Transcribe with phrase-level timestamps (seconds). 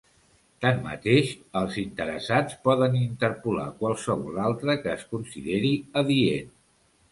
[0.63, 5.73] Tanmateix els interessats poden interpolar qualsevol altre que es consideri
[6.05, 6.53] adient.